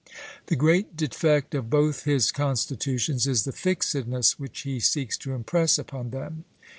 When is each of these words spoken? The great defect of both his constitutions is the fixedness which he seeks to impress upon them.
The 0.47 0.55
great 0.55 0.97
defect 0.97 1.53
of 1.53 1.69
both 1.69 2.05
his 2.05 2.31
constitutions 2.31 3.27
is 3.27 3.43
the 3.43 3.51
fixedness 3.51 4.39
which 4.39 4.61
he 4.61 4.79
seeks 4.79 5.15
to 5.19 5.33
impress 5.33 5.77
upon 5.77 6.09
them. 6.09 6.43